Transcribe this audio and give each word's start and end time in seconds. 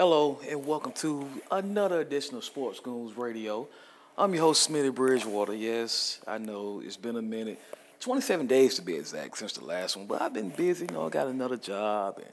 Hello 0.00 0.40
and 0.48 0.66
welcome 0.66 0.92
to 0.92 1.28
another 1.50 2.00
edition 2.00 2.34
of 2.34 2.42
Sports 2.42 2.80
Goons 2.80 3.18
Radio. 3.18 3.68
I'm 4.16 4.32
your 4.32 4.44
host, 4.44 4.70
Smitty 4.70 4.94
Bridgewater. 4.94 5.54
Yes, 5.54 6.20
I 6.26 6.38
know 6.38 6.80
it's 6.82 6.96
been 6.96 7.16
a 7.16 7.22
minute, 7.22 7.60
27 8.00 8.46
days 8.46 8.76
to 8.76 8.82
be 8.82 8.94
exact 8.94 9.36
since 9.36 9.52
the 9.52 9.64
last 9.66 9.98
one, 9.98 10.06
but 10.06 10.22
I've 10.22 10.32
been 10.32 10.48
busy. 10.48 10.86
You 10.88 10.94
know, 10.94 11.06
I 11.06 11.10
got 11.10 11.26
another 11.26 11.58
job 11.58 12.16
and 12.16 12.32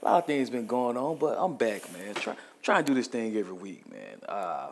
a 0.00 0.04
lot 0.04 0.18
of 0.18 0.26
things 0.28 0.48
been 0.48 0.68
going 0.68 0.96
on, 0.96 1.18
but 1.18 1.36
I'm 1.40 1.56
back, 1.56 1.92
man. 1.92 2.14
Try, 2.14 2.36
trying 2.62 2.84
to 2.84 2.90
do 2.92 2.94
this 2.94 3.08
thing 3.08 3.36
every 3.36 3.52
week, 3.52 3.90
man. 3.90 4.20
Uh, 4.28 4.68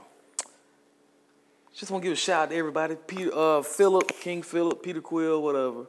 just 1.74 1.90
want 1.90 2.04
to 2.04 2.10
give 2.10 2.12
a 2.12 2.16
shout 2.16 2.42
out 2.42 2.50
to 2.50 2.56
everybody. 2.56 2.94
Peter, 2.94 3.32
uh, 3.34 3.62
Philip, 3.62 4.20
King 4.20 4.42
Philip, 4.42 4.84
Peter 4.84 5.00
Quill, 5.00 5.42
whatever. 5.42 5.86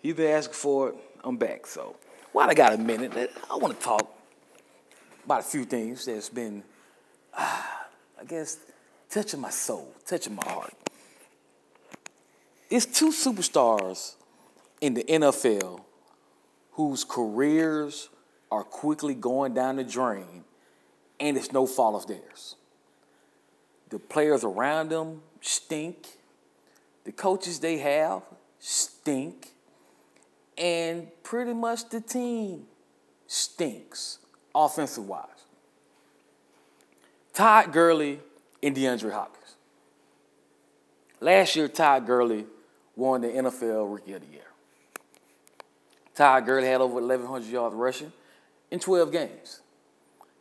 He's 0.00 0.14
been 0.14 0.32
asking 0.32 0.54
for 0.54 0.88
it. 0.88 0.96
I'm 1.22 1.36
back. 1.36 1.64
So 1.64 1.94
while 2.32 2.50
I 2.50 2.54
got 2.54 2.72
a 2.72 2.76
minute, 2.76 3.30
I 3.48 3.56
want 3.56 3.78
to 3.78 3.84
talk 3.84 4.18
about 5.24 5.40
a 5.40 5.44
few 5.44 5.64
things 5.64 6.06
that's 6.06 6.28
been, 6.28 6.62
uh, 7.36 7.62
I 8.20 8.24
guess, 8.26 8.58
touching 9.08 9.40
my 9.40 9.50
soul, 9.50 9.94
touching 10.06 10.34
my 10.34 10.44
heart. 10.44 10.74
It's 12.70 12.86
two 12.86 13.10
superstars 13.10 14.14
in 14.80 14.94
the 14.94 15.04
NFL 15.04 15.82
whose 16.72 17.04
careers 17.04 18.08
are 18.50 18.64
quickly 18.64 19.14
going 19.14 19.54
down 19.54 19.76
the 19.76 19.84
drain, 19.84 20.44
and 21.20 21.36
it's 21.36 21.52
no 21.52 21.66
fault 21.66 22.02
of 22.02 22.06
theirs. 22.06 22.56
The 23.90 23.98
players 23.98 24.42
around 24.42 24.90
them 24.90 25.20
stink. 25.42 26.06
The 27.04 27.12
coaches 27.12 27.60
they 27.60 27.78
have 27.78 28.22
stink. 28.58 29.50
And 30.56 31.08
pretty 31.22 31.52
much 31.52 31.88
the 31.90 32.00
team 32.00 32.64
stinks 33.26 34.18
offensive 34.54 35.06
wise. 35.06 35.28
Todd 37.32 37.72
Gurley 37.72 38.20
and 38.62 38.76
DeAndre 38.76 39.12
Hopkins. 39.12 39.54
Last 41.20 41.56
year, 41.56 41.68
Todd 41.68 42.06
Gurley 42.06 42.46
won 42.96 43.22
the 43.22 43.28
NFL 43.28 43.92
Rookie 43.92 44.12
of 44.12 44.20
the 44.20 44.32
Year. 44.32 44.42
Todd 46.14 46.44
Gurley 46.44 46.66
had 46.66 46.80
over 46.80 46.94
1,100 46.94 47.48
yards 47.48 47.74
rushing 47.74 48.12
in 48.70 48.78
12 48.78 49.10
games. 49.12 49.60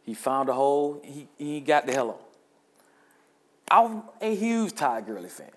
He 0.03 0.13
found 0.13 0.49
a 0.49 0.53
hole, 0.53 1.01
he, 1.03 1.27
he 1.37 1.59
got 1.61 1.85
the 1.85 1.93
hell 1.93 2.09
on. 2.09 2.17
I'm 3.69 4.03
a 4.19 4.35
huge 4.35 4.75
Todd 4.75 5.05
Gurley 5.05 5.29
fan. 5.29 5.51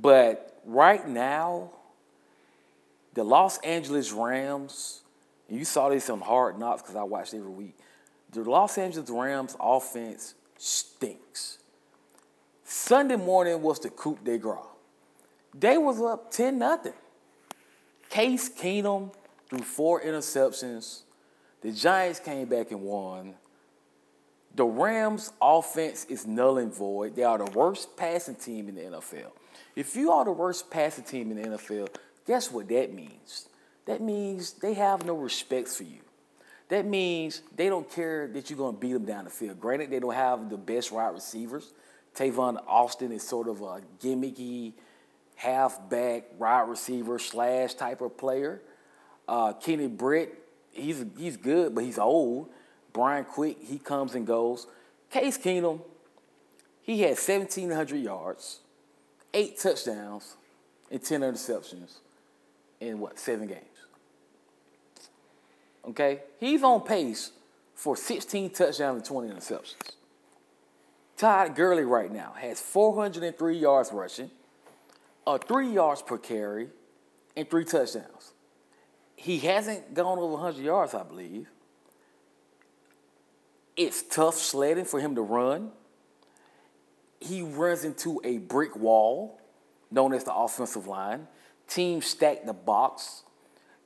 But 0.00 0.60
right 0.64 1.06
now, 1.06 1.70
the 3.14 3.24
Los 3.24 3.58
Angeles 3.58 4.12
Rams, 4.12 5.02
you 5.50 5.64
saw 5.64 5.88
this 5.88 6.08
on 6.08 6.20
Hard 6.20 6.58
Knocks 6.58 6.82
because 6.82 6.96
I 6.96 7.02
watched 7.02 7.34
every 7.34 7.50
week. 7.50 7.76
The 8.32 8.42
Los 8.42 8.78
Angeles 8.78 9.10
Rams 9.10 9.56
offense 9.58 10.34
stinks. 10.56 11.58
Sunday 12.64 13.16
morning 13.16 13.60
was 13.60 13.80
the 13.80 13.90
coup 13.90 14.18
de 14.24 14.38
grace. 14.38 14.58
They 15.52 15.76
was 15.76 16.00
up 16.00 16.30
10 16.30 16.58
nothing. 16.58 16.92
Case 18.08 18.48
Keenum 18.48 19.12
threw 19.48 19.58
four 19.60 20.00
interceptions. 20.00 21.02
The 21.62 21.72
Giants 21.72 22.20
came 22.20 22.48
back 22.48 22.70
and 22.70 22.82
won. 22.82 23.34
The 24.54 24.64
Rams 24.64 25.32
offense 25.40 26.06
is 26.08 26.26
null 26.26 26.58
and 26.58 26.72
void. 26.72 27.16
They 27.16 27.24
are 27.24 27.38
the 27.38 27.50
worst 27.50 27.96
passing 27.96 28.36
team 28.36 28.68
in 28.68 28.76
the 28.76 28.82
NFL. 28.82 29.32
If 29.76 29.94
you 29.96 30.10
are 30.10 30.24
the 30.24 30.32
worst 30.32 30.70
passing 30.70 31.04
team 31.04 31.30
in 31.30 31.42
the 31.42 31.56
NFL, 31.56 31.88
guess 32.26 32.50
what 32.50 32.68
that 32.68 32.92
means? 32.92 33.48
That 33.90 34.00
means 34.00 34.52
they 34.52 34.74
have 34.74 35.04
no 35.04 35.16
respect 35.16 35.66
for 35.66 35.82
you. 35.82 35.98
That 36.68 36.86
means 36.86 37.42
they 37.56 37.68
don't 37.68 37.90
care 37.90 38.28
that 38.28 38.48
you're 38.48 38.56
going 38.56 38.76
to 38.76 38.80
beat 38.80 38.92
them 38.92 39.04
down 39.04 39.24
the 39.24 39.30
field. 39.30 39.58
Granted, 39.58 39.90
they 39.90 39.98
don't 39.98 40.14
have 40.14 40.48
the 40.48 40.56
best 40.56 40.92
wide 40.92 41.12
receivers. 41.12 41.72
Tavon 42.14 42.62
Austin 42.68 43.10
is 43.10 43.26
sort 43.26 43.48
of 43.48 43.62
a 43.62 43.80
gimmicky 44.00 44.74
halfback 45.34 46.26
wide 46.38 46.68
receiver 46.68 47.18
slash 47.18 47.74
type 47.74 48.00
of 48.00 48.16
player. 48.16 48.62
Uh, 49.26 49.54
Kenny 49.54 49.88
Britt, 49.88 50.40
he's 50.70 51.04
he's 51.18 51.36
good, 51.36 51.74
but 51.74 51.82
he's 51.82 51.98
old. 51.98 52.48
Brian 52.92 53.24
Quick, 53.24 53.56
he 53.60 53.80
comes 53.80 54.14
and 54.14 54.24
goes. 54.24 54.68
Case 55.10 55.36
Keenum, 55.36 55.80
he 56.82 57.00
had 57.00 57.18
1,700 57.18 57.96
yards, 57.96 58.60
eight 59.34 59.58
touchdowns, 59.58 60.36
and 60.92 61.02
10 61.02 61.22
interceptions 61.22 61.96
in 62.80 63.00
what, 63.00 63.18
seven 63.18 63.48
games? 63.48 63.69
Okay? 65.88 66.20
He's 66.38 66.62
on 66.62 66.82
pace 66.82 67.32
for 67.74 67.96
16 67.96 68.50
touchdowns 68.50 68.96
and 68.96 69.04
20 69.04 69.32
interceptions. 69.32 69.74
Todd 71.16 71.54
Gurley 71.54 71.84
right 71.84 72.10
now 72.10 72.32
has 72.38 72.60
403 72.60 73.58
yards 73.58 73.92
rushing, 73.92 74.30
uh, 75.26 75.38
three 75.38 75.70
yards 75.70 76.02
per 76.02 76.16
carry, 76.16 76.68
and 77.36 77.48
three 77.48 77.64
touchdowns. 77.64 78.32
He 79.16 79.38
hasn't 79.40 79.92
gone 79.92 80.18
over 80.18 80.32
100 80.32 80.64
yards, 80.64 80.94
I 80.94 81.02
believe. 81.02 81.46
It's 83.76 84.02
tough 84.02 84.36
sledding 84.36 84.86
for 84.86 84.98
him 84.98 85.14
to 85.14 85.22
run. 85.22 85.72
He 87.20 87.42
runs 87.42 87.84
into 87.84 88.20
a 88.24 88.38
brick 88.38 88.74
wall, 88.76 89.38
known 89.90 90.14
as 90.14 90.24
the 90.24 90.34
offensive 90.34 90.86
line. 90.86 91.28
Teams 91.68 92.06
stack 92.06 92.46
the 92.46 92.54
box. 92.54 93.24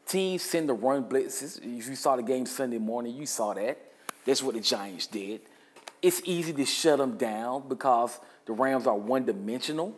Teams 0.06 0.42
send 0.42 0.69
the 0.69 0.75
run 0.75 1.04
blitzes. 1.04 1.59
If 1.59 1.88
you 1.88 1.97
saw 1.97 2.16
the 2.16 2.22
game 2.22 2.47
Sunday 2.47 2.78
morning, 2.78 3.15
you 3.15 3.26
saw 3.26 3.54
that. 3.54 3.78
That's 4.25 4.42
what 4.42 4.54
the 4.54 4.60
Giants 4.60 5.06
did. 5.06 5.41
It's 6.03 6.20
easy 6.25 6.53
to 6.53 6.65
shut 6.65 6.98
them 6.98 7.16
down 7.16 7.69
because 7.69 8.20
the 8.47 8.53
Rams 8.53 8.87
are 8.87 8.97
one 8.97 9.25
dimensional. 9.25 9.97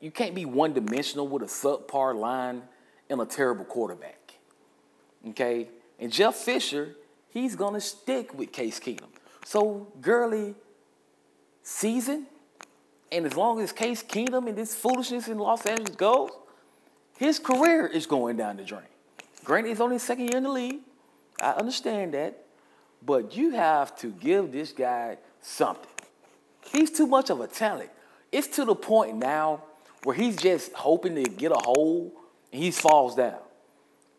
You 0.00 0.10
can't 0.10 0.34
be 0.34 0.44
one 0.44 0.72
dimensional 0.72 1.28
with 1.28 1.42
a 1.42 1.46
subpar 1.46 2.14
line 2.14 2.62
and 3.10 3.20
a 3.20 3.26
terrible 3.26 3.64
quarterback. 3.64 4.38
Okay? 5.28 5.68
And 5.98 6.12
Jeff 6.12 6.36
Fisher, 6.36 6.96
he's 7.28 7.56
going 7.56 7.74
to 7.74 7.80
stick 7.80 8.36
with 8.36 8.52
Case 8.52 8.80
Keenum. 8.80 9.08
So, 9.44 9.86
Gurley 10.00 10.54
season, 11.62 12.26
and 13.12 13.26
as 13.26 13.36
long 13.36 13.60
as 13.60 13.72
Case 13.72 14.02
Keenum 14.02 14.48
and 14.48 14.56
this 14.56 14.74
foolishness 14.74 15.28
in 15.28 15.38
Los 15.38 15.66
Angeles 15.66 15.96
goes, 15.96 16.30
his 17.16 17.38
career 17.38 17.86
is 17.86 18.06
going 18.06 18.36
down 18.36 18.56
the 18.56 18.64
drain. 18.64 18.82
Granted, 19.46 19.68
he's 19.68 19.80
only 19.80 19.98
second 20.00 20.26
year 20.26 20.38
in 20.38 20.42
the 20.42 20.50
league. 20.50 20.80
I 21.40 21.52
understand 21.52 22.14
that. 22.14 22.44
But 23.00 23.36
you 23.36 23.50
have 23.52 23.96
to 23.98 24.08
give 24.08 24.50
this 24.50 24.72
guy 24.72 25.18
something. 25.40 25.86
He's 26.72 26.90
too 26.90 27.06
much 27.06 27.30
of 27.30 27.40
a 27.40 27.46
talent. 27.46 27.90
It's 28.32 28.48
to 28.56 28.64
the 28.64 28.74
point 28.74 29.16
now 29.18 29.62
where 30.02 30.16
he's 30.16 30.36
just 30.36 30.72
hoping 30.72 31.14
to 31.14 31.22
get 31.30 31.52
a 31.52 31.58
hole 31.58 32.12
and 32.52 32.60
he 32.60 32.72
falls 32.72 33.14
down. 33.14 33.38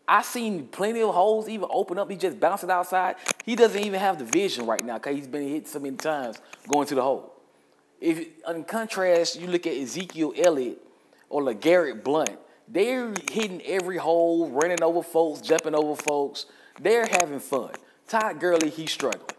I've 0.08 0.24
seen 0.26 0.70
plenty 0.70 1.02
of 1.02 1.14
holes 1.14 1.50
even 1.50 1.68
open 1.70 2.00
up. 2.00 2.09
He 2.09 2.16
just 2.16 2.40
bouncing 2.40 2.72
outside. 2.72 3.18
He 3.44 3.58
doesn't 3.58 3.82
even 3.82 4.00
have 4.00 4.18
the 4.18 4.24
vision 4.24 4.66
right 4.66 4.86
now 4.86 4.94
because 4.94 5.18
he's 5.18 5.28
been 5.28 5.46
hit 5.46 5.68
so 5.68 5.80
many 5.80 5.98
times 5.98 6.40
going 6.70 6.88
to 6.88 6.96
the 6.96 7.02
hole. 7.02 7.34
If 8.00 8.26
in 8.48 8.64
contrast, 8.64 9.38
you 9.38 9.48
look 9.48 9.68
at 9.68 9.74
Ezekiel 9.74 10.32
Elliott 10.38 10.82
or 11.30 11.42
LeGarrette 11.42 12.02
Blount, 12.02 12.40
they're 12.67 13.13
hitting 13.31 13.61
every 13.66 13.97
hole, 13.97 14.50
running 14.50 14.83
over 14.83 15.01
folks, 15.01 15.41
jumping 15.41 15.75
over 15.75 15.95
folks. 15.95 16.45
They're 16.79 17.05
having 17.05 17.39
fun. 17.39 17.72
Todd 18.07 18.39
Gurley, 18.39 18.69
he's 18.69 18.91
struggling. 18.91 19.35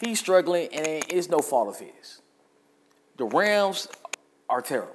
He's 0.00 0.18
struggling, 0.18 0.68
and 0.72 1.04
it's 1.08 1.28
no 1.28 1.38
fault 1.38 1.68
of 1.68 1.78
his. 1.78 2.22
The 3.16 3.24
Rams 3.24 3.88
are 4.48 4.62
terrible. 4.62 4.94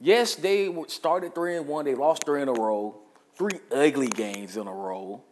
Yes, 0.00 0.34
they 0.34 0.74
started 0.88 1.34
three 1.34 1.56
and 1.56 1.66
one. 1.66 1.84
They 1.84 1.94
lost 1.94 2.24
three 2.24 2.42
in 2.42 2.48
a 2.48 2.52
row, 2.52 2.96
three 3.34 3.60
ugly 3.70 4.08
games 4.08 4.56
in 4.56 4.66
a 4.66 4.72
row, 4.72 5.22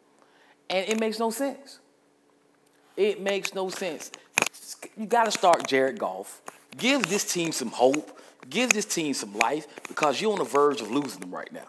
and 0.70 0.88
it 0.88 0.98
makes 0.98 1.18
no 1.18 1.30
sense. 1.30 1.80
It 2.96 3.20
makes 3.20 3.54
no 3.54 3.70
sense. 3.70 4.10
You 4.96 5.06
got 5.06 5.24
to 5.24 5.30
start 5.30 5.66
Jared 5.66 5.98
Goff. 5.98 6.42
Give 6.76 7.06
this 7.08 7.30
team 7.32 7.52
some 7.52 7.68
hope. 7.68 8.20
Give 8.48 8.72
this 8.72 8.84
team 8.84 9.14
some 9.14 9.34
life 9.34 9.66
because 9.88 10.20
you're 10.20 10.32
on 10.32 10.38
the 10.38 10.44
verge 10.44 10.80
of 10.80 10.90
losing 10.90 11.20
them 11.20 11.34
right 11.34 11.52
now. 11.52 11.68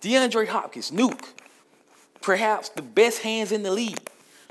DeAndre 0.00 0.46
Hopkins, 0.46 0.90
nuke, 0.90 1.24
perhaps 2.22 2.68
the 2.70 2.82
best 2.82 3.20
hands 3.20 3.52
in 3.52 3.62
the 3.62 3.70
league. 3.70 3.98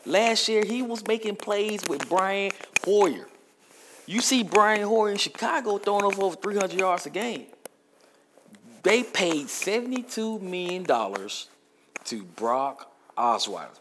Last 0.06 0.48
year, 0.48 0.64
he 0.64 0.82
was 0.82 1.06
making 1.08 1.38
plays 1.38 1.88
with 1.88 2.08
Brian 2.10 2.52
Hoyer. 2.84 3.28
You 4.06 4.22
see 4.22 4.44
Brian 4.44 4.84
Hoyer 4.84 5.12
in 5.12 5.18
Chicago 5.18 5.78
throwing 5.78 6.06
over 6.06 6.36
300 6.36 6.80
yards 6.80 7.06
a 7.08 7.10
game. 7.10 7.48
They 8.84 9.02
paid 9.02 9.48
$72 9.48 10.42
million 10.42 10.86
to 10.86 12.24
Brock 12.36 12.92
Osweiler. 13.18 13.80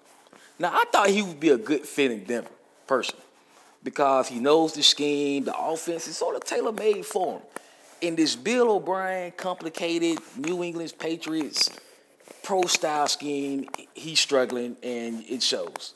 Now, 0.59 0.71
I 0.73 0.85
thought 0.91 1.11
he 1.11 1.21
would 1.21 1.41
be 1.41 1.51
a 1.51 1.59
good 1.59 1.85
fit 1.85 2.11
in 2.11 2.25
Denver, 2.25 2.49
personally 2.87 3.24
because 3.85 4.29
he 4.29 4.41
knows 4.41 4.73
the 4.73 4.83
scheme, 4.83 5.45
the 5.45 5.57
offense 5.57 6.09
is 6.09 6.17
sort 6.17 6.35
of 6.35 6.45
tailor 6.45 6.73
made 6.73 7.05
for 7.05 7.35
him. 7.35 7.43
In 8.01 8.17
this 8.17 8.35
Bill 8.35 8.71
O'Brien 8.73 9.33
complicated 9.37 10.19
New 10.37 10.65
England 10.65 10.95
Patriots 10.99 11.71
pro 12.43 12.63
style 12.63 13.07
scheme, 13.07 13.69
he's 13.95 14.19
struggling 14.19 14.77
and 14.83 15.25
it 15.29 15.43
shows. 15.43 15.95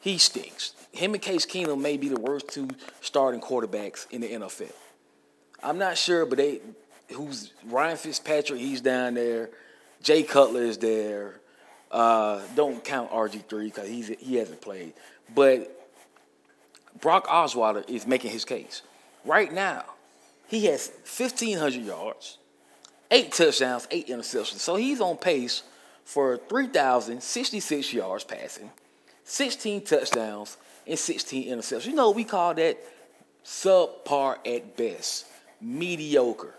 he 0.00 0.18
stinks. 0.18 0.74
Him 0.92 1.14
and 1.14 1.22
Case 1.22 1.44
Keenum 1.44 1.80
may 1.80 1.96
be 1.96 2.08
the 2.08 2.20
worst 2.20 2.48
two 2.48 2.68
starting 3.00 3.40
quarterbacks 3.40 4.06
in 4.12 4.20
the 4.20 4.28
NFL. 4.28 4.72
I'm 5.62 5.78
not 5.78 5.98
sure, 5.98 6.24
but 6.24 6.38
they 6.38 6.60
who's 7.12 7.52
Ryan 7.64 7.96
Fitzpatrick, 7.96 8.60
he's 8.60 8.80
down 8.80 9.14
there. 9.14 9.50
Jay 10.02 10.22
Cutler 10.22 10.62
is 10.62 10.78
there. 10.78 11.40
Uh, 11.90 12.40
don't 12.54 12.84
count 12.84 13.10
RG3 13.10 13.64
because 13.64 13.88
he's 13.88 14.08
he 14.08 14.36
hasn't 14.36 14.60
played. 14.60 14.92
But 15.34 15.83
Brock 17.00 17.26
Osweiler 17.26 17.88
is 17.88 18.06
making 18.06 18.30
his 18.30 18.44
case. 18.44 18.82
Right 19.24 19.52
now, 19.52 19.84
he 20.46 20.66
has 20.66 20.90
1,500 21.04 21.82
yards, 21.82 22.38
eight 23.10 23.32
touchdowns, 23.32 23.88
eight 23.90 24.08
interceptions. 24.08 24.58
So 24.58 24.76
he's 24.76 25.00
on 25.00 25.16
pace 25.16 25.62
for 26.04 26.36
3,066 26.36 27.92
yards 27.92 28.24
passing, 28.24 28.70
16 29.24 29.84
touchdowns, 29.84 30.56
and 30.86 30.98
16 30.98 31.48
interceptions. 31.48 31.86
You 31.86 31.94
know, 31.94 32.10
we 32.10 32.24
call 32.24 32.54
that 32.54 32.78
subpar 33.44 34.36
at 34.46 34.76
best, 34.76 35.26
mediocre, 35.60 36.54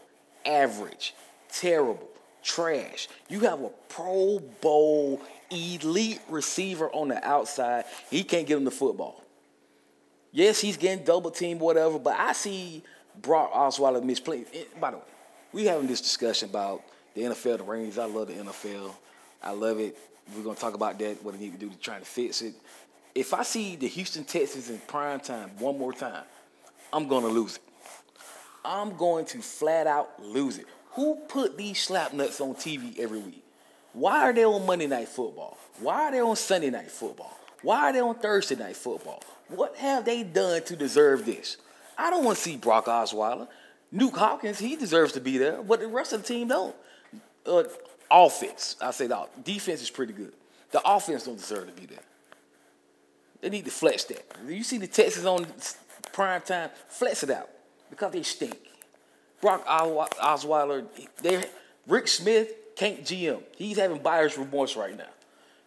average, 0.45 1.13
terrible, 1.49 2.09
trash. 2.43 3.07
You 3.29 3.41
have 3.41 3.61
a 3.61 3.69
Pro 3.89 4.39
Bowl 4.61 5.21
elite 5.51 6.21
receiver 6.29 6.89
on 6.89 7.09
the 7.09 7.25
outside. 7.25 7.85
He 8.09 8.23
can't 8.23 8.47
get 8.47 8.57
him 8.57 8.65
the 8.65 8.71
football. 8.71 9.24
Yes, 10.35 10.59
he's 10.59 10.75
getting 10.75 11.05
double 11.05 11.31
teamed, 11.31 11.61
whatever, 11.61 11.97
but 11.97 12.19
I 12.19 12.33
see 12.33 12.83
Brock 13.21 13.53
Osweiler 13.53 14.03
misplaying. 14.03 14.45
By 14.81 14.91
the 14.91 14.97
way, 14.97 15.03
we 15.53 15.63
having 15.63 15.87
this 15.87 16.01
discussion 16.01 16.49
about 16.49 16.83
the 17.13 17.21
NFL, 17.21 17.59
the 17.59 17.63
ratings. 17.63 17.97
I 17.97 18.03
love 18.03 18.27
the 18.27 18.33
NFL. 18.33 18.91
I 19.41 19.51
love 19.51 19.79
it. 19.79 19.97
We're 20.35 20.43
gonna 20.43 20.57
talk 20.57 20.73
about 20.73 20.99
that, 20.99 21.23
what 21.23 21.35
they 21.35 21.39
need 21.39 21.53
to 21.53 21.57
do 21.57 21.69
to 21.69 21.77
try 21.77 21.99
to 21.99 22.03
fix 22.03 22.41
it. 22.41 22.53
If 23.15 23.33
I 23.33 23.43
see 23.43 23.77
the 23.77 23.87
Houston 23.87 24.25
Texans 24.25 24.69
in 24.69 24.79
prime 24.79 25.21
time 25.21 25.51
one 25.57 25.79
more 25.79 25.93
time, 25.93 26.25
I'm 26.91 27.07
gonna 27.07 27.29
lose 27.29 27.55
it. 27.55 27.61
I'm 28.65 28.97
going 28.97 29.23
to 29.27 29.37
flat 29.37 29.87
out 29.87 30.21
lose 30.21 30.57
it. 30.57 30.65
Who 30.95 31.15
put 31.29 31.57
these 31.57 31.81
slap 31.81 32.11
nuts 32.11 32.41
on 32.41 32.55
TV 32.55 32.99
every 32.99 33.19
week? 33.19 33.45
Why 33.93 34.23
are 34.23 34.33
they 34.33 34.43
on 34.43 34.65
Monday 34.65 34.87
Night 34.87 35.07
Football? 35.07 35.57
Why 35.79 36.01
are 36.01 36.11
they 36.11 36.19
on 36.19 36.35
Sunday 36.35 36.71
Night 36.71 36.91
Football? 36.91 37.37
Why 37.65 37.89
are 37.89 37.93
they 37.93 37.99
on 37.99 38.13
Thursday 38.13 38.55
Night 38.55 38.77
Football? 38.77 39.23
What 39.47 39.75
have 39.77 40.05
they 40.05 40.21
done 40.21 40.61
to 40.65 40.75
deserve 40.75 41.25
this? 41.25 41.57
I 41.97 42.11
don't 42.11 42.23
want 42.23 42.37
to 42.37 42.43
see 42.43 42.57
Brock 42.57 42.85
Osweiler. 42.85 43.47
Nuke 43.91 44.15
Hopkins, 44.15 44.59
he 44.59 44.75
deserves 44.75 45.13
to 45.13 45.19
be 45.19 45.39
there, 45.39 45.63
but 45.63 45.79
the 45.79 45.87
rest 45.87 46.13
of 46.13 46.21
the 46.21 46.27
team 46.27 46.47
don't. 46.47 46.75
Uh, 47.43 47.63
offense, 48.11 48.75
I 48.79 48.91
say 48.91 49.07
that. 49.07 49.43
Defense 49.43 49.81
is 49.81 49.89
pretty 49.89 50.13
good. 50.13 50.33
The 50.69 50.81
offense 50.85 51.23
don't 51.23 51.39
deserve 51.39 51.65
to 51.65 51.81
be 51.81 51.87
there. 51.87 52.03
They 53.41 53.49
need 53.49 53.65
to 53.65 53.71
flex 53.71 54.03
that. 54.05 54.23
You 54.47 54.63
see 54.63 54.77
the 54.77 54.85
Texans 54.85 55.25
on 55.25 55.47
prime 56.13 56.41
time, 56.41 56.69
flex 56.87 57.23
it 57.23 57.31
out 57.31 57.49
because 57.89 58.11
they 58.11 58.21
stink. 58.21 58.59
Brock 59.41 59.65
Osweiler, 59.65 60.85
Rick 61.87 62.07
Smith 62.09 62.75
can't 62.75 63.03
GM. 63.03 63.41
He's 63.57 63.79
having 63.79 64.03
buyer's 64.03 64.37
remorse 64.37 64.75
right 64.75 64.95
now 64.95 65.09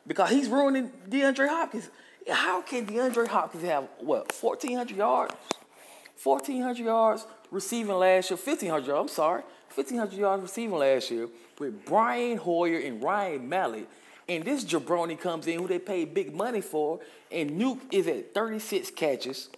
because 0.08 0.30
he's 0.30 0.48
ruining 0.48 0.90
DeAndre 1.08 1.48
Hopkins. 1.48 1.88
How 2.28 2.62
can 2.62 2.86
DeAndre 2.86 3.28
Hopkins 3.28 3.62
have 3.64 3.86
what 3.98 4.32
1,400 4.32 4.96
yards? 4.96 5.34
1,400 6.22 6.84
yards 6.84 7.26
receiving 7.50 7.94
last 7.94 8.30
year, 8.30 8.36
1,500 8.36 8.86
yards, 8.86 9.00
I'm 9.00 9.14
sorry, 9.14 9.42
1,500 9.74 10.18
yards 10.18 10.42
receiving 10.42 10.76
last 10.76 11.10
year 11.10 11.28
with 11.60 11.84
Brian 11.84 12.38
Hoyer 12.38 12.80
and 12.80 13.02
Ryan 13.02 13.48
Mallett. 13.48 13.88
And 14.28 14.44
this 14.44 14.64
jabroni 14.64 15.18
comes 15.18 15.46
in 15.46 15.60
who 15.60 15.68
they 15.68 15.78
paid 15.78 16.12
big 16.12 16.34
money 16.34 16.60
for, 16.60 17.00
and 17.30 17.52
Nuke 17.52 17.80
is 17.92 18.06
at 18.08 18.34
36 18.34 18.90
catches, 18.90 19.48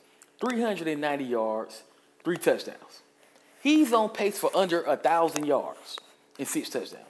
390 0.40 1.24
yards, 1.24 1.82
three 2.22 2.36
touchdowns. 2.36 3.02
He's 3.62 3.92
on 3.92 4.10
pace 4.10 4.38
for 4.38 4.50
under 4.54 4.82
a 4.82 4.96
thousand 4.96 5.46
yards 5.46 5.98
and 6.38 6.46
six 6.46 6.68
touchdowns. 6.68 7.06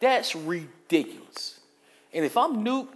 That's 0.00 0.34
ridiculous. 0.34 1.59
And 2.12 2.24
if 2.24 2.36
I'm 2.36 2.64
Nuke, 2.64 2.88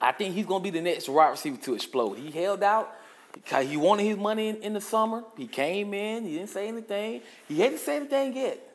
I 0.00 0.12
think 0.12 0.34
he's 0.34 0.46
gonna 0.46 0.64
be 0.64 0.70
the 0.70 0.80
next 0.80 1.08
wide 1.08 1.30
receiver 1.30 1.56
to 1.58 1.74
explode. 1.74 2.18
He 2.18 2.30
held 2.30 2.62
out 2.62 2.92
because 3.32 3.68
he 3.68 3.76
wanted 3.76 4.04
his 4.04 4.16
money 4.16 4.48
in, 4.48 4.56
in, 4.56 4.72
the 4.72 4.80
summer. 4.80 5.24
He 5.36 5.46
came 5.46 5.94
in, 5.94 6.24
he 6.24 6.36
didn't 6.36 6.50
say 6.50 6.68
anything. 6.68 7.22
He 7.48 7.60
hadn't 7.60 7.78
said 7.78 8.02
anything 8.02 8.36
yet. 8.36 8.74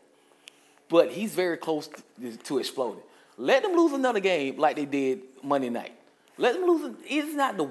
But 0.89 1.11
he's 1.11 1.33
very 1.33 1.57
close 1.57 1.89
to, 2.21 2.37
to 2.37 2.59
exploding. 2.59 3.03
Let 3.37 3.63
them 3.63 3.73
lose 3.73 3.91
another 3.91 4.21
game 4.21 4.57
like 4.57 4.77
they 4.77 4.85
did 4.85 5.21
Monday 5.43 5.69
night. 5.69 5.93
Let 6.37 6.53
them 6.53 6.65
lose. 6.65 6.95
It's 7.07 7.35
not 7.35 7.57
the 7.57 7.69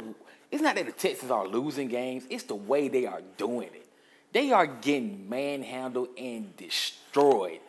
it's 0.50 0.62
not 0.62 0.76
that 0.76 0.86
the 0.86 0.92
Texans 0.92 1.30
are 1.30 1.46
losing 1.46 1.88
games, 1.88 2.24
it's 2.30 2.44
the 2.44 2.54
way 2.54 2.88
they 2.88 3.06
are 3.06 3.20
doing 3.36 3.68
it. 3.74 3.86
They 4.32 4.52
are 4.52 4.66
getting 4.66 5.28
manhandled 5.28 6.08
and 6.16 6.56
destroyed 6.56 7.60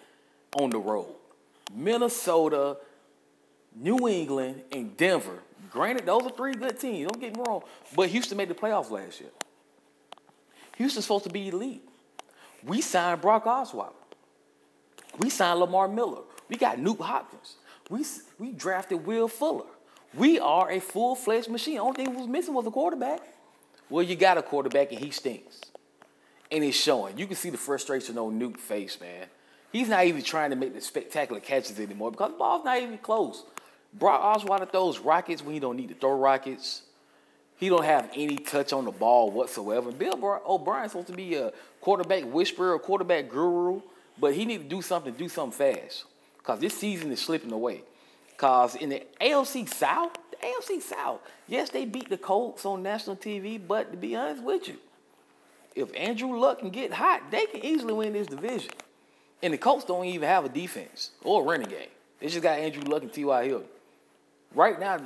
on 0.54 0.72
the 0.72 0.80
road. 0.80 1.16
Minnesota, 1.74 2.78
New 3.80 4.08
England, 4.08 4.64
and 4.72 4.96
Denver. 4.98 5.40
Granted, 5.70 6.06
those 6.06 6.24
are 6.24 6.32
three 6.32 6.54
good 6.54 6.80
teams. 6.80 7.10
Don't 7.10 7.20
get 7.20 7.36
me 7.36 7.42
wrong. 7.46 7.62
But 7.96 8.10
Houston 8.10 8.38
made 8.38 8.50
the 8.50 8.56
playoffs 8.56 8.90
last 8.90 9.20
year. 9.20 9.30
Houston's 10.78 11.06
supposed 11.06 11.26
to 11.26 11.30
be 11.30 11.50
elite. 11.50 11.88
We 12.64 12.82
signed 12.82 13.22
Brock 13.22 13.46
Osweiler. 13.46 13.94
We 15.18 15.30
signed 15.30 15.60
Lamar 15.60 15.88
Miller. 15.88 16.22
We 16.50 16.58
got 16.58 16.78
Nuke 16.78 17.02
Hopkins. 17.02 17.56
We, 17.90 18.04
we 18.40 18.52
drafted 18.54 19.06
Will 19.06 19.28
Fuller. 19.28 19.66
We 20.14 20.40
are 20.40 20.72
a 20.72 20.80
full-fledged 20.80 21.50
machine. 21.50 21.76
The 21.76 21.82
only 21.82 22.06
thing 22.06 22.16
was 22.16 22.28
missing 22.28 22.54
was 22.54 22.66
a 22.66 22.72
quarterback. 22.72 23.22
Well, 23.90 24.04
you 24.04 24.16
got 24.16 24.38
a 24.38 24.42
quarterback 24.42 24.92
and 24.92 25.00
he 25.00 25.12
stinks. 25.12 25.62
And 26.52 26.64
it's 26.64 26.78
showing. 26.78 27.18
You 27.18 27.28
can 27.28 27.36
see 27.36 27.50
the 27.50 27.58
frustration 27.58 28.18
on 28.18 28.40
Nuke's 28.40 28.62
face, 28.62 29.00
man. 29.00 29.28
He's 29.72 29.90
not 29.90 30.06
even 30.06 30.22
trying 30.22 30.50
to 30.52 30.56
make 30.56 30.74
the 30.74 30.82
spectacular 30.82 31.42
catches 31.42 31.80
anymore 31.80 32.12
because 32.12 32.32
the 32.32 32.38
ball's 32.38 32.64
not 32.64 32.82
even 32.82 32.98
close. 32.98 33.44
Brock 33.98 34.22
Osweiler 34.22 34.72
throws 34.72 35.00
rockets 35.00 35.44
when 35.44 35.54
he 35.54 35.60
don't 35.60 35.78
need 35.78 35.90
to 35.90 35.96
throw 35.96 36.18
rockets. 36.18 36.84
He 37.58 37.70
don't 37.70 37.86
have 37.86 38.10
any 38.14 38.38
touch 38.38 38.72
on 38.72 38.86
the 38.86 38.92
ball 38.92 39.32
whatsoever. 39.32 39.92
Bill 39.92 40.42
O'Brien's 40.46 40.92
supposed 40.92 41.08
to 41.08 41.14
be 41.14 41.36
a 41.36 41.52
quarterback 41.82 42.24
whisperer, 42.26 42.76
a 42.76 42.80
quarterback 42.80 43.30
guru, 43.30 43.82
but 44.20 44.36
he 44.36 44.46
need 44.46 44.58
to 44.60 44.76
do 44.76 44.82
something, 44.82 45.14
do 45.14 45.28
something 45.28 45.58
fast. 45.58 46.06
Because 46.38 46.60
this 46.60 46.78
season 46.78 47.12
is 47.12 47.20
slipping 47.20 47.52
away. 47.52 47.82
Because 48.30 48.76
in 48.76 48.90
the 48.90 49.02
AFC 49.20 49.68
South, 49.68 50.16
the 50.30 50.38
AFC 50.38 50.82
South, 50.82 51.22
yes, 51.48 51.72
they 51.72 51.86
beat 51.86 52.10
the 52.10 52.18
Colts 52.18 52.64
on 52.66 52.84
national 52.84 53.16
TV, 53.16 53.60
but 53.66 53.92
to 53.92 53.98
be 53.98 54.16
honest 54.16 54.44
with 54.44 54.68
you, 54.68 54.78
if 55.76 55.90
Andrew 55.96 56.38
Luck 56.40 56.60
can 56.60 56.70
get 56.70 56.94
hot, 56.94 57.32
they 57.32 57.48
can 57.48 57.66
easily 57.66 57.94
win 57.94 58.14
this 58.14 58.28
division. 58.28 58.72
And 59.42 59.54
the 59.54 59.58
Colts 59.58 59.86
don't 59.86 60.06
even 60.06 60.28
have 60.28 60.46
a 60.46 60.50
defense 60.50 61.12
or 61.24 61.42
a 61.42 61.46
running 61.46 61.70
game. 61.70 61.90
They 62.20 62.28
just 62.28 62.42
got 62.42 62.60
Andrew 62.60 62.84
Luck 62.84 63.04
and 63.04 63.14
T.Y. 63.14 63.46
Hilton. 63.46 63.68
Right 64.54 64.80
now, 64.80 65.00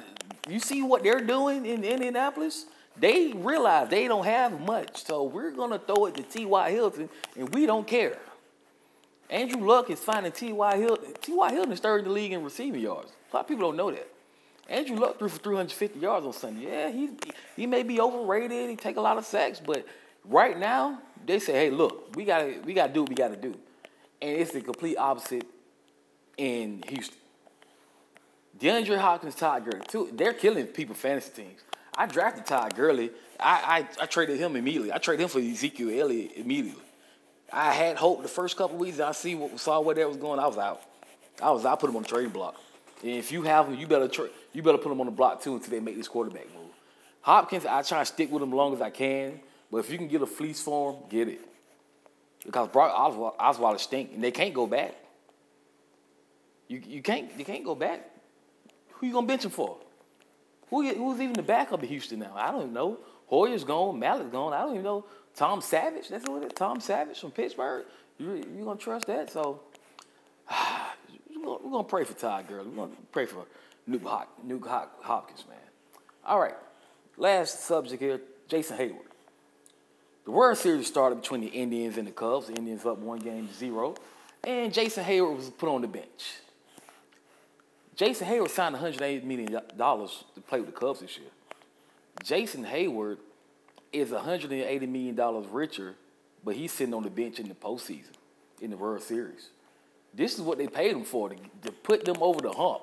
you 0.49 0.59
see 0.59 0.81
what 0.81 1.03
they're 1.03 1.21
doing 1.21 1.65
in 1.65 1.83
Indianapolis? 1.83 2.65
They 2.97 3.33
realize 3.33 3.89
they 3.89 4.07
don't 4.07 4.25
have 4.25 4.59
much. 4.61 5.05
So 5.05 5.23
we're 5.23 5.51
going 5.51 5.71
to 5.71 5.79
throw 5.79 6.05
it 6.07 6.15
to 6.15 6.23
T.Y. 6.23 6.71
Hilton, 6.71 7.09
and 7.37 7.49
we 7.53 7.65
don't 7.65 7.87
care. 7.87 8.17
Andrew 9.29 9.65
Luck 9.65 9.89
is 9.89 9.99
finding 9.99 10.31
T.Y. 10.31 10.77
Hilton. 10.77 11.13
T.Y. 11.21 11.51
Hilton 11.51 11.71
is 11.71 11.79
third 11.79 11.99
in 11.99 12.05
the 12.05 12.11
league 12.11 12.33
in 12.33 12.43
receiving 12.43 12.81
yards. 12.81 13.11
A 13.31 13.35
lot 13.35 13.41
of 13.41 13.47
people 13.47 13.69
don't 13.69 13.77
know 13.77 13.91
that. 13.91 14.07
Andrew 14.67 14.97
Luck 14.97 15.19
threw 15.19 15.29
for 15.29 15.39
350 15.39 15.99
yards 15.99 16.25
on 16.25 16.33
Sunday. 16.33 16.65
Yeah, 16.65 16.91
he, 16.91 17.09
he 17.55 17.65
may 17.65 17.83
be 17.83 17.99
overrated. 17.99 18.69
He 18.69 18.75
take 18.75 18.97
a 18.97 19.01
lot 19.01 19.17
of 19.17 19.25
sacks, 19.25 19.61
but 19.65 19.85
right 20.25 20.57
now, 20.57 20.99
they 21.25 21.39
say, 21.39 21.53
hey, 21.53 21.69
look, 21.69 22.15
we 22.15 22.25
got 22.25 22.65
we 22.65 22.73
gotta 22.73 22.91
do 22.91 23.01
what 23.01 23.09
we 23.09 23.15
got 23.15 23.29
to 23.29 23.35
do. 23.35 23.55
And 24.21 24.37
it's 24.37 24.51
the 24.51 24.61
complete 24.61 24.97
opposite 24.97 25.45
in 26.37 26.83
Houston. 26.87 27.17
DeAndre 28.59 28.97
Hopkins, 28.97 29.35
Todd 29.35 29.65
Gurley, 29.65 29.85
too, 29.87 30.09
they're 30.13 30.33
killing 30.33 30.67
people 30.67 30.93
fantasy 30.93 31.31
teams. 31.43 31.61
I 31.95 32.05
drafted 32.05 32.45
Todd 32.45 32.75
Gurley. 32.75 33.11
I, 33.39 33.87
I, 33.99 34.03
I 34.03 34.05
traded 34.05 34.39
him 34.39 34.55
immediately. 34.55 34.93
I 34.93 34.97
traded 34.97 35.23
him 35.23 35.29
for 35.29 35.39
Ezekiel 35.39 35.89
Elliott 35.99 36.33
immediately. 36.35 36.83
I 37.51 37.73
had 37.73 37.97
hope 37.97 38.21
the 38.21 38.29
first 38.29 38.55
couple 38.55 38.77
weeks. 38.77 38.99
I 38.99 39.11
see 39.11 39.35
what 39.35 39.59
saw 39.59 39.81
where 39.81 39.95
that 39.95 40.07
was 40.07 40.17
going. 40.17 40.39
I 40.39 40.47
was 40.47 40.57
out. 40.57 40.81
I 41.41 41.51
was. 41.51 41.65
I 41.65 41.75
put 41.75 41.89
him 41.89 41.95
on 41.97 42.03
the 42.03 42.07
trading 42.07 42.31
block. 42.31 42.55
And 43.01 43.11
if 43.11 43.31
you 43.31 43.41
have 43.41 43.67
him, 43.67 43.75
you 43.75 43.87
better 43.87 44.07
tra- 44.07 44.29
you 44.53 44.61
better 44.61 44.77
put 44.77 44.91
him 44.91 45.01
on 45.01 45.07
the 45.07 45.11
block 45.11 45.41
too 45.41 45.55
until 45.55 45.71
they 45.71 45.79
make 45.79 45.97
this 45.97 46.07
quarterback 46.07 46.45
move. 46.55 46.71
Hopkins, 47.21 47.65
I 47.65 47.81
try 47.81 47.99
to 47.99 48.05
stick 48.05 48.31
with 48.31 48.41
him 48.41 48.49
as 48.49 48.55
long 48.55 48.73
as 48.73 48.81
I 48.81 48.89
can. 48.89 49.39
But 49.69 49.79
if 49.79 49.91
you 49.91 49.97
can 49.97 50.07
get 50.07 50.21
a 50.21 50.25
fleece 50.25 50.61
for 50.61 50.93
him, 50.93 50.99
get 51.09 51.27
it. 51.27 51.41
Because 52.45 52.69
Brock 52.69 52.93
Osweiler, 52.93 53.35
Osweiler 53.37 53.79
stink, 53.79 54.11
and 54.13 54.23
they 54.23 54.31
can't 54.31 54.53
go 54.53 54.65
back. 54.65 54.95
You, 56.67 56.81
you 56.87 57.01
can't 57.01 57.37
you 57.37 57.43
can't 57.43 57.65
go 57.65 57.75
back. 57.75 58.09
Who 59.01 59.07
you 59.07 59.13
gonna 59.13 59.25
bench 59.25 59.43
him 59.43 59.49
for? 59.49 59.77
Who, 60.69 60.87
who's 60.87 61.19
even 61.19 61.33
the 61.33 61.41
backup 61.41 61.81
in 61.81 61.89
Houston 61.89 62.19
now? 62.19 62.33
I 62.35 62.51
don't 62.51 62.71
know. 62.71 62.99
Hoyer's 63.31 63.63
gone, 63.63 63.99
Mallett's 63.99 64.29
gone. 64.31 64.53
I 64.53 64.59
don't 64.59 64.73
even 64.73 64.83
know. 64.83 65.05
Tom 65.35 65.59
Savage, 65.59 66.07
that's 66.07 66.27
what 66.27 66.43
it 66.43 66.47
is. 66.47 66.53
Tom 66.53 66.79
Savage 66.79 67.19
from 67.19 67.31
Pittsburgh. 67.31 67.85
You 68.19 68.35
you 68.55 68.63
gonna 68.63 68.79
trust 68.79 69.07
that? 69.07 69.31
So 69.31 69.61
we're 71.35 71.57
gonna 71.57 71.83
pray 71.83 72.03
for 72.03 72.13
Todd 72.13 72.47
Gurley. 72.47 72.69
We're 72.69 72.75
gonna 72.75 72.95
pray 73.11 73.25
for 73.25 73.45
Nuke, 73.89 74.03
Hop, 74.03 74.29
Nuke 74.45 74.67
Hop, 74.67 75.03
Hopkins, 75.03 75.45
man. 75.49 75.57
All 76.23 76.39
right, 76.39 76.55
last 77.17 77.61
subject 77.61 77.99
here 77.99 78.21
Jason 78.47 78.77
Heyward. 78.77 79.07
The 80.25 80.31
World 80.31 80.59
Series 80.59 80.85
started 80.85 81.21
between 81.21 81.41
the 81.41 81.47
Indians 81.47 81.97
and 81.97 82.07
the 82.07 82.11
Cubs. 82.11 82.47
The 82.47 82.53
Indians 82.53 82.85
up 82.85 82.99
one 82.99 83.17
game 83.17 83.47
to 83.47 83.53
zero. 83.55 83.95
And 84.43 84.71
Jason 84.71 85.03
Heyward 85.03 85.37
was 85.37 85.49
put 85.49 85.69
on 85.69 85.81
the 85.81 85.87
bench. 85.87 86.35
Jason 88.01 88.27
Heyward 88.27 88.49
signed 88.49 88.75
$180 88.75 89.23
million 89.23 89.51
to 89.51 90.41
play 90.47 90.59
with 90.59 90.65
the 90.65 90.71
Cubs 90.71 91.01
this 91.01 91.19
year. 91.19 91.29
Jason 92.23 92.65
Heyward 92.65 93.17
is 93.93 94.09
$180 94.09 94.89
million 94.89 95.51
richer, 95.51 95.93
but 96.43 96.55
he's 96.55 96.71
sitting 96.71 96.95
on 96.95 97.03
the 97.03 97.11
bench 97.11 97.39
in 97.39 97.47
the 97.47 97.53
postseason, 97.53 98.13
in 98.59 98.71
the 98.71 98.77
World 98.77 99.03
Series. 99.03 99.49
This 100.15 100.33
is 100.33 100.41
what 100.41 100.57
they 100.57 100.65
paid 100.65 100.93
him 100.93 101.03
for, 101.03 101.29
to, 101.29 101.35
to 101.61 101.71
put 101.71 102.03
them 102.03 102.17
over 102.21 102.41
the 102.41 102.51
hump. 102.51 102.81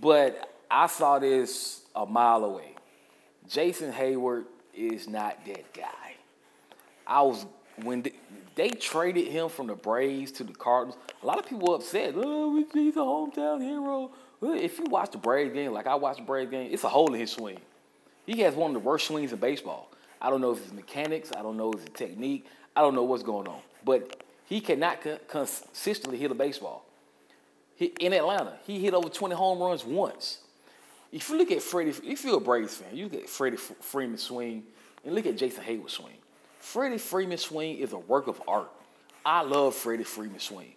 But 0.00 0.50
I 0.70 0.86
saw 0.86 1.18
this 1.18 1.82
a 1.94 2.06
mile 2.06 2.42
away. 2.42 2.76
Jason 3.46 3.92
Heyward 3.92 4.46
is 4.72 5.06
not 5.06 5.44
that 5.44 5.74
guy. 5.74 6.14
I 7.06 7.20
was 7.20 7.44
when 7.82 8.00
they, 8.00 8.14
they, 8.54 8.70
traded 8.70 9.28
him 9.28 9.50
from 9.50 9.66
the 9.66 9.74
Braves 9.74 10.32
to 10.32 10.44
the 10.44 10.54
Cardinals. 10.54 10.98
A 11.22 11.26
lot 11.26 11.38
of 11.38 11.46
people 11.46 11.68
were 11.68 11.74
upset. 11.74 12.14
Oh, 12.16 12.56
he's 12.72 12.96
a 12.96 13.00
hometown 13.00 13.60
hero. 13.60 14.10
If 14.42 14.78
you 14.78 14.86
watch 14.86 15.10
the 15.10 15.18
Braves 15.18 15.52
game, 15.52 15.72
like 15.72 15.86
I 15.86 15.94
watch 15.94 16.16
the 16.16 16.22
Braves 16.22 16.50
game, 16.50 16.70
it's 16.72 16.84
a 16.84 16.88
hole 16.88 17.12
in 17.12 17.20
his 17.20 17.30
swing. 17.30 17.58
He 18.26 18.40
has 18.40 18.54
one 18.54 18.70
of 18.70 18.74
the 18.74 18.86
worst 18.86 19.06
swings 19.06 19.32
in 19.32 19.38
baseball. 19.38 19.90
I 20.20 20.30
don't 20.30 20.40
know 20.40 20.52
if 20.52 20.62
it's 20.62 20.72
mechanics. 20.72 21.32
I 21.36 21.42
don't 21.42 21.56
know 21.56 21.72
if 21.72 21.86
it's 21.86 21.98
technique. 21.98 22.46
I 22.76 22.80
don't 22.80 22.94
know 22.94 23.02
what's 23.02 23.22
going 23.22 23.48
on. 23.48 23.60
But 23.84 24.22
he 24.46 24.60
cannot 24.60 24.98
consistently 25.28 26.18
hit 26.18 26.30
a 26.30 26.34
baseball. 26.34 26.84
He, 27.76 27.86
in 28.00 28.12
Atlanta, 28.12 28.54
he 28.66 28.78
hit 28.78 28.94
over 28.94 29.08
20 29.08 29.34
home 29.34 29.58
runs 29.58 29.84
once. 29.84 30.38
If 31.12 31.28
you 31.28 31.38
look 31.38 31.50
at 31.50 31.62
Freddie, 31.62 31.94
if 32.04 32.24
you're 32.24 32.36
a 32.36 32.40
Braves 32.40 32.76
fan, 32.76 32.96
you 32.96 33.04
look 33.04 33.14
at 33.14 33.28
Freddie 33.28 33.56
Freeman 33.56 34.18
swing 34.18 34.64
and 35.04 35.14
look 35.14 35.26
at 35.26 35.36
Jason 35.36 35.64
Heyward 35.64 35.90
swing. 35.90 36.14
Freddie 36.58 36.98
Freeman 36.98 37.38
swing 37.38 37.78
is 37.78 37.92
a 37.92 37.98
work 37.98 38.26
of 38.26 38.40
art. 38.46 38.70
I 39.24 39.42
love 39.42 39.74
Freddie 39.74 40.04
Freeman 40.04 40.40
swing. 40.40 40.74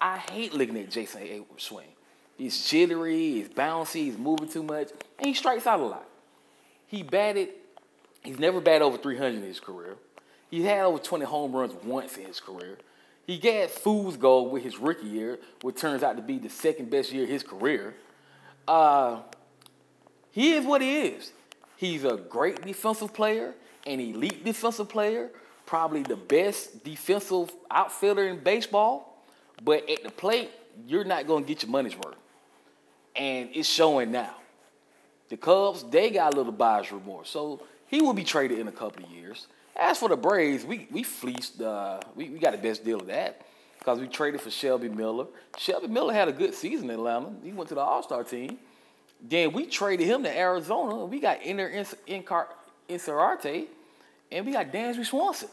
I 0.00 0.18
hate 0.18 0.54
looking 0.54 0.76
at 0.78 0.90
Jason 0.90 1.22
Heyward 1.22 1.60
swing. 1.60 1.88
He's 2.36 2.68
jittery, 2.68 3.32
he's 3.32 3.48
bouncy, 3.48 4.06
he's 4.06 4.18
moving 4.18 4.48
too 4.48 4.62
much, 4.62 4.88
and 5.18 5.28
he 5.28 5.34
strikes 5.34 5.66
out 5.66 5.80
a 5.80 5.84
lot. 5.84 6.08
He 6.86 7.02
batted, 7.02 7.50
he's 8.22 8.38
never 8.38 8.60
batted 8.60 8.82
over 8.82 8.96
300 8.96 9.36
in 9.36 9.42
his 9.42 9.60
career. 9.60 9.96
He 10.50 10.62
had 10.62 10.84
over 10.84 10.98
20 10.98 11.24
home 11.24 11.54
runs 11.54 11.74
once 11.84 12.16
in 12.16 12.26
his 12.26 12.40
career. 12.40 12.78
He 13.26 13.38
got 13.38 13.70
fool's 13.70 14.16
gold 14.16 14.52
with 14.52 14.62
his 14.62 14.78
rookie 14.78 15.06
year, 15.06 15.38
which 15.62 15.76
turns 15.76 16.02
out 16.02 16.16
to 16.16 16.22
be 16.22 16.38
the 16.38 16.50
second 16.50 16.90
best 16.90 17.12
year 17.12 17.24
of 17.24 17.28
his 17.30 17.42
career. 17.42 17.94
Uh, 18.68 19.20
he 20.30 20.52
is 20.52 20.66
what 20.66 20.82
he 20.82 21.02
is. 21.02 21.32
He's 21.76 22.04
a 22.04 22.16
great 22.16 22.62
defensive 22.62 23.14
player, 23.14 23.54
an 23.86 24.00
elite 24.00 24.44
defensive 24.44 24.88
player, 24.88 25.30
probably 25.66 26.02
the 26.02 26.16
best 26.16 26.84
defensive 26.84 27.52
outfielder 27.70 28.28
in 28.28 28.38
baseball. 28.38 29.22
But 29.62 29.88
at 29.88 30.02
the 30.02 30.10
plate, 30.10 30.50
you're 30.86 31.04
not 31.04 31.26
going 31.26 31.44
to 31.44 31.48
get 31.48 31.62
your 31.62 31.70
money's 31.70 31.96
worth. 31.96 32.16
And 33.16 33.50
it's 33.52 33.68
showing 33.68 34.10
now. 34.10 34.34
The 35.28 35.36
Cubs, 35.36 35.84
they 35.84 36.10
got 36.10 36.34
a 36.34 36.36
little 36.36 36.52
buyer's 36.52 36.92
remorse. 36.92 37.30
So 37.30 37.62
he 37.86 38.00
will 38.00 38.12
be 38.12 38.24
traded 38.24 38.58
in 38.58 38.68
a 38.68 38.72
couple 38.72 39.04
of 39.04 39.10
years. 39.10 39.46
As 39.76 39.98
for 39.98 40.08
the 40.08 40.16
Braves, 40.16 40.64
we, 40.64 40.86
we 40.90 41.02
fleeced, 41.02 41.60
uh, 41.60 42.00
we, 42.14 42.28
we 42.28 42.38
got 42.38 42.52
the 42.52 42.58
best 42.58 42.84
deal 42.84 43.00
of 43.00 43.06
that 43.06 43.42
because 43.78 44.00
we 44.00 44.06
traded 44.06 44.40
for 44.40 44.50
Shelby 44.50 44.88
Miller. 44.88 45.26
Shelby 45.58 45.88
Miller 45.88 46.14
had 46.14 46.28
a 46.28 46.32
good 46.32 46.54
season 46.54 46.90
in 46.90 46.96
Atlanta. 46.96 47.32
He 47.42 47.52
went 47.52 47.68
to 47.68 47.74
the 47.74 47.80
All 47.80 48.02
Star 48.02 48.24
team. 48.24 48.58
Then 49.20 49.52
we 49.52 49.66
traded 49.66 50.06
him 50.06 50.22
to 50.22 50.38
Arizona. 50.38 51.04
We 51.04 51.20
got 51.20 51.38
Ender 51.42 51.70
Inciarte, 52.88 53.66
and 54.30 54.46
we 54.46 54.52
got 54.52 54.72
Dansby 54.72 55.06
Swanson. 55.06 55.48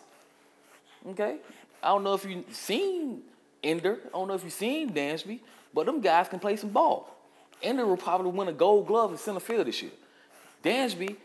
Okay? 1.10 1.38
I 1.82 1.88
don't 1.88 2.04
know 2.04 2.14
if 2.14 2.26
you've 2.26 2.54
seen 2.54 3.22
Ender. 3.64 4.00
I 4.08 4.10
don't 4.18 4.28
know 4.28 4.34
if 4.34 4.44
you've 4.44 4.54
seen 4.54 4.92
Dansby, 4.92 5.40
but 5.74 5.86
them 5.86 6.02
guys 6.02 6.28
can 6.28 6.40
play 6.40 6.56
some 6.56 6.70
ball. 6.70 7.16
Ender 7.64 7.86
will 7.86 7.98
probably 7.98 8.32
win 8.32 8.48
a 8.48 8.54
gold 8.54 8.88
glove 8.88 9.12
in 9.12 9.18
center 9.18 9.40
field 9.40 9.68
this 9.68 9.82
year. 9.82 9.92
Dansby, 10.64 11.16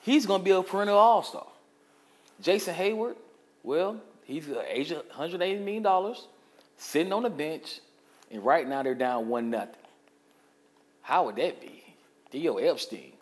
he's 0.00 0.26
going 0.26 0.40
to 0.40 0.44
be 0.44 0.50
a 0.50 0.62
perennial 0.62 0.98
all 0.98 1.22
star. 1.22 1.46
Jason 2.40 2.74
Heyward, 2.74 3.16
well, 3.62 4.00
he's 4.24 4.48
age 4.68 4.90
of 4.92 5.08
$180 5.10 5.62
million, 5.62 6.14
sitting 6.76 7.12
on 7.12 7.22
the 7.22 7.30
bench, 7.30 7.80
and 8.30 8.44
right 8.44 8.66
now 8.68 8.82
they're 8.82 8.94
down 8.94 9.28
1 9.28 9.50
nothing. 9.50 9.74
How 11.02 11.26
would 11.26 11.36
that 11.36 11.60
be? 11.60 11.82
Theo 12.30 12.56
Epstein. 12.56 13.12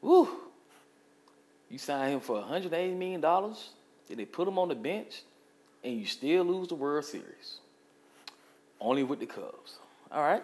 Woo! 0.00 0.28
You 1.68 1.78
sign 1.78 2.12
him 2.12 2.20
for 2.20 2.42
$180 2.42 2.96
million, 2.96 3.20
then 3.20 4.16
they 4.16 4.24
put 4.24 4.48
him 4.48 4.58
on 4.58 4.68
the 4.68 4.74
bench, 4.74 5.22
and 5.84 5.98
you 5.98 6.06
still 6.06 6.44
lose 6.44 6.68
the 6.68 6.74
World 6.74 7.04
Series. 7.04 7.58
Only 8.80 9.02
with 9.02 9.20
the 9.20 9.26
Cubs. 9.26 9.78
All 10.10 10.22
right? 10.22 10.42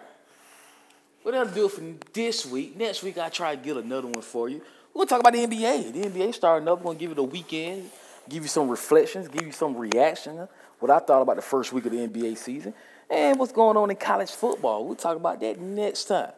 What 1.23 1.33
that'll 1.33 1.53
do 1.53 1.65
it 1.65 1.71
for 1.71 1.81
this 2.13 2.45
week. 2.45 2.77
Next 2.77 3.03
week, 3.03 3.17
I'll 3.17 3.29
try 3.29 3.55
to 3.55 3.61
get 3.61 3.77
another 3.77 4.07
one 4.07 4.21
for 4.21 4.49
you. 4.49 4.61
To 4.97 5.05
talk 5.05 5.19
about 5.19 5.33
the 5.33 5.45
NBA. 5.45 5.93
The 5.93 6.09
NBA 6.09 6.33
starting 6.33 6.67
up. 6.67 6.79
We're 6.79 6.85
going 6.85 6.97
to 6.97 7.01
give 7.01 7.11
it 7.11 7.17
a 7.19 7.23
weekend, 7.23 7.89
give 8.27 8.43
you 8.43 8.49
some 8.49 8.67
reflections, 8.67 9.27
give 9.27 9.45
you 9.45 9.51
some 9.51 9.75
reaction, 9.77 10.47
what 10.79 10.89
I 10.89 10.99
thought 10.99 11.21
about 11.21 11.35
the 11.35 11.41
first 11.41 11.71
week 11.71 11.85
of 11.85 11.91
the 11.91 12.07
NBA 12.07 12.37
season, 12.37 12.73
and 13.09 13.37
what's 13.37 13.51
going 13.51 13.77
on 13.77 13.91
in 13.91 13.95
college 13.95 14.31
football. 14.31 14.85
We'll 14.85 14.95
talk 14.95 15.15
about 15.15 15.39
that 15.41 15.59
next 15.59 16.05
time. 16.05 16.31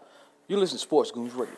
You 0.47 0.57
listen 0.57 0.77
to 0.77 0.81
Sports 0.81 1.11
Goons 1.11 1.33
Radio. 1.33 1.55